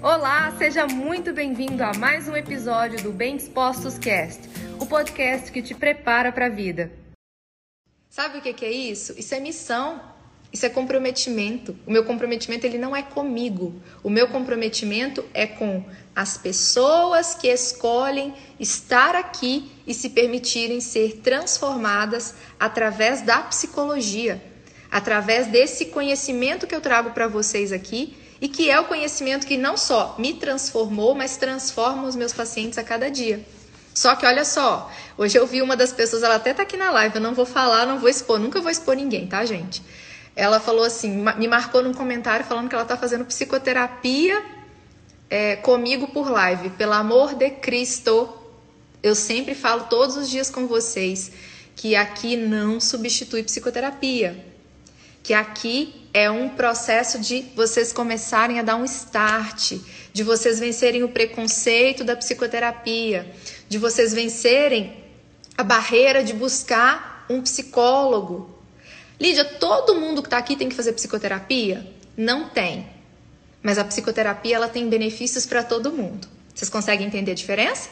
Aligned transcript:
Olá, 0.00 0.54
seja 0.56 0.86
muito 0.86 1.32
bem-vindo 1.32 1.82
a 1.82 1.92
mais 1.92 2.28
um 2.28 2.36
episódio 2.36 3.02
do 3.02 3.10
Bem 3.10 3.36
Dispostos 3.36 3.98
Cast, 3.98 4.42
o 4.78 4.86
podcast 4.86 5.50
que 5.50 5.60
te 5.60 5.74
prepara 5.74 6.30
para 6.30 6.46
a 6.46 6.48
vida. 6.48 6.92
Sabe 8.08 8.38
o 8.38 8.40
que 8.40 8.64
é 8.64 8.70
isso? 8.70 9.12
Isso 9.18 9.34
é 9.34 9.40
missão. 9.40 10.00
Isso 10.52 10.64
é 10.64 10.68
comprometimento. 10.68 11.76
O 11.84 11.90
meu 11.90 12.04
comprometimento 12.04 12.64
ele 12.64 12.78
não 12.78 12.94
é 12.94 13.02
comigo. 13.02 13.82
O 14.00 14.08
meu 14.08 14.28
comprometimento 14.28 15.24
é 15.34 15.48
com 15.48 15.84
as 16.14 16.38
pessoas 16.38 17.34
que 17.34 17.48
escolhem 17.48 18.32
estar 18.60 19.16
aqui 19.16 19.68
e 19.84 19.92
se 19.92 20.10
permitirem 20.10 20.80
ser 20.80 21.16
transformadas 21.24 22.36
através 22.58 23.20
da 23.22 23.40
psicologia, 23.42 24.40
através 24.92 25.48
desse 25.48 25.86
conhecimento 25.86 26.68
que 26.68 26.74
eu 26.74 26.80
trago 26.80 27.10
para 27.10 27.26
vocês 27.26 27.72
aqui 27.72 28.16
e 28.40 28.48
que 28.48 28.70
é 28.70 28.78
o 28.78 28.84
conhecimento 28.84 29.46
que 29.46 29.56
não 29.56 29.76
só 29.76 30.14
me 30.18 30.34
transformou, 30.34 31.14
mas 31.14 31.36
transforma 31.36 32.06
os 32.06 32.14
meus 32.14 32.32
pacientes 32.32 32.78
a 32.78 32.84
cada 32.84 33.10
dia. 33.10 33.44
Só 33.94 34.14
que 34.14 34.24
olha 34.24 34.44
só, 34.44 34.90
hoje 35.16 35.36
eu 35.36 35.46
vi 35.46 35.60
uma 35.60 35.76
das 35.76 35.92
pessoas, 35.92 36.22
ela 36.22 36.36
até 36.36 36.54
tá 36.54 36.62
aqui 36.62 36.76
na 36.76 36.90
live, 36.90 37.16
eu 37.16 37.20
não 37.20 37.34
vou 37.34 37.44
falar, 37.44 37.84
não 37.84 37.98
vou 37.98 38.08
expor, 38.08 38.38
nunca 38.38 38.60
vou 38.60 38.70
expor 38.70 38.94
ninguém, 38.94 39.26
tá, 39.26 39.44
gente? 39.44 39.82
Ela 40.36 40.60
falou 40.60 40.84
assim, 40.84 41.24
me 41.36 41.48
marcou 41.48 41.82
num 41.82 41.92
comentário 41.92 42.46
falando 42.46 42.68
que 42.68 42.74
ela 42.76 42.84
tá 42.84 42.96
fazendo 42.96 43.24
psicoterapia 43.24 44.40
é, 45.28 45.56
comigo 45.56 46.06
por 46.08 46.30
live. 46.30 46.70
Pelo 46.70 46.92
amor 46.92 47.34
de 47.34 47.50
Cristo, 47.50 48.32
eu 49.02 49.16
sempre 49.16 49.56
falo 49.56 49.84
todos 49.90 50.16
os 50.16 50.30
dias 50.30 50.48
com 50.48 50.68
vocês 50.68 51.32
que 51.74 51.96
aqui 51.96 52.36
não 52.36 52.80
substitui 52.80 53.42
psicoterapia 53.42 54.44
que 55.28 55.34
aqui 55.34 56.08
é 56.14 56.30
um 56.30 56.48
processo 56.48 57.18
de 57.18 57.44
vocês 57.54 57.92
começarem 57.92 58.58
a 58.58 58.62
dar 58.62 58.76
um 58.76 58.84
start, 58.86 59.74
de 60.10 60.22
vocês 60.22 60.58
vencerem 60.58 61.02
o 61.02 61.10
preconceito 61.10 62.02
da 62.02 62.16
psicoterapia, 62.16 63.30
de 63.68 63.76
vocês 63.76 64.14
vencerem 64.14 65.04
a 65.54 65.62
barreira 65.62 66.24
de 66.24 66.32
buscar 66.32 67.26
um 67.28 67.42
psicólogo. 67.42 68.58
Lídia, 69.20 69.44
todo 69.44 69.96
mundo 69.96 70.22
que 70.22 70.28
está 70.28 70.38
aqui 70.38 70.56
tem 70.56 70.70
que 70.70 70.74
fazer 70.74 70.94
psicoterapia? 70.94 71.86
Não 72.16 72.48
tem. 72.48 72.88
Mas 73.62 73.76
a 73.76 73.84
psicoterapia 73.84 74.56
ela 74.56 74.66
tem 74.66 74.88
benefícios 74.88 75.44
para 75.44 75.62
todo 75.62 75.92
mundo. 75.92 76.26
Vocês 76.54 76.70
conseguem 76.70 77.06
entender 77.06 77.32
a 77.32 77.34
diferença? 77.34 77.90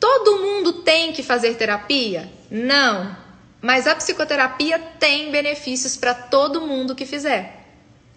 Todo 0.00 0.38
mundo 0.38 0.82
tem 0.82 1.12
que 1.12 1.22
fazer 1.22 1.54
terapia? 1.54 2.28
Não. 2.50 3.29
Mas 3.60 3.86
a 3.86 3.94
psicoterapia 3.94 4.78
tem 4.98 5.30
benefícios 5.30 5.96
para 5.96 6.14
todo 6.14 6.66
mundo 6.66 6.94
que 6.94 7.04
fizer, 7.04 7.66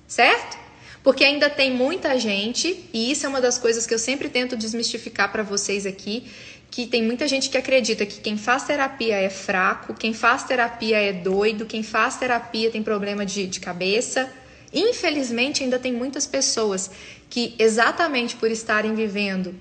certo? 0.08 0.58
Porque 1.04 1.24
ainda 1.26 1.50
tem 1.50 1.70
muita 1.70 2.18
gente, 2.18 2.90
e 2.94 3.12
isso 3.12 3.26
é 3.26 3.30
uma 3.30 3.42
das 3.42 3.58
coisas 3.58 3.86
que 3.86 3.94
eu 3.94 4.00
sempre 4.00 4.30
tento 4.30 4.56
desmistificar 4.56 5.32
para 5.32 5.44
vocês 5.44 5.86
aqui, 5.86 6.32
que 6.72 6.88
tem 6.88 7.04
muita 7.04 7.28
gente 7.28 7.50
que 7.50 7.58
acredita 7.58 8.06
que 8.06 8.22
quem 8.22 8.38
faz 8.38 8.64
terapia 8.64 9.18
é 9.18 9.30
fraco, 9.30 9.94
quem 9.94 10.14
faz 10.14 10.44
terapia 10.44 10.98
é 10.98 11.12
doido, 11.12 11.66
quem 11.66 11.84
faz 11.84 12.16
terapia 12.16 12.72
tem 12.72 12.82
problema 12.82 13.26
de, 13.26 13.46
de 13.46 13.60
cabeça. 13.60 14.32
Infelizmente, 14.74 15.62
ainda 15.62 15.78
tem 15.78 15.94
muitas 15.94 16.26
pessoas 16.26 16.90
que, 17.30 17.54
exatamente 17.60 18.36
por 18.38 18.50
estarem 18.50 18.96
vivendo 18.96 19.54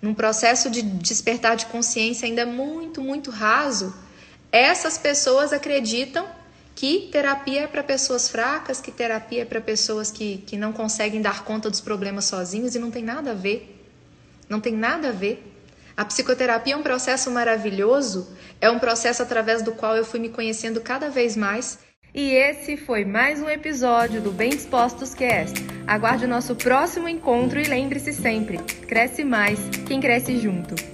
num 0.00 0.12
processo 0.12 0.70
de 0.70 0.82
despertar 0.82 1.56
de 1.56 1.66
consciência 1.66 2.26
ainda 2.26 2.44
muito, 2.44 3.00
muito 3.00 3.30
raso, 3.30 3.94
essas 4.52 4.98
pessoas 4.98 5.50
acreditam 5.52 6.28
que 6.74 7.08
terapia 7.10 7.62
é 7.62 7.66
para 7.66 7.82
pessoas 7.82 8.28
fracas, 8.28 8.80
que 8.80 8.92
terapia 8.92 9.42
é 9.42 9.44
para 9.44 9.60
pessoas 9.60 10.10
que, 10.10 10.38
que 10.46 10.56
não 10.56 10.72
conseguem 10.72 11.22
dar 11.22 11.42
conta 11.44 11.70
dos 11.70 11.80
problemas 11.80 12.26
sozinhos 12.26 12.74
e 12.74 12.78
não 12.78 12.90
tem 12.90 13.02
nada 13.02 13.30
a 13.30 13.34
ver. 13.34 13.80
Não 14.48 14.60
tem 14.60 14.74
nada 14.74 15.08
a 15.08 15.12
ver. 15.12 15.42
A 15.96 16.04
psicoterapia 16.04 16.74
é 16.74 16.76
um 16.76 16.82
processo 16.82 17.30
maravilhoso, 17.30 18.28
é 18.60 18.70
um 18.70 18.78
processo 18.78 19.22
através 19.22 19.62
do 19.62 19.72
qual 19.72 19.96
eu 19.96 20.04
fui 20.04 20.20
me 20.20 20.28
conhecendo 20.28 20.80
cada 20.80 21.08
vez 21.08 21.36
mais. 21.36 21.78
E 22.14 22.30
esse 22.32 22.76
foi 22.76 23.06
mais 23.06 23.40
um 23.40 23.48
episódio 23.48 24.20
do 24.20 24.30
Bem 24.30 24.50
Dispostos 24.50 25.14
Cast. 25.14 25.54
Aguarde 25.86 26.26
o 26.26 26.28
nosso 26.28 26.54
próximo 26.54 27.08
encontro 27.08 27.58
e 27.58 27.64
lembre-se 27.64 28.12
sempre: 28.12 28.58
cresce 28.86 29.24
mais 29.24 29.58
quem 29.86 30.00
cresce 30.00 30.38
junto. 30.38 30.91